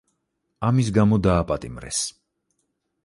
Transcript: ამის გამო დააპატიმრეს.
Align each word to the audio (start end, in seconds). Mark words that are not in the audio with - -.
ამის 0.69 0.89
გამო 0.95 1.19
დააპატიმრეს. 1.27 2.03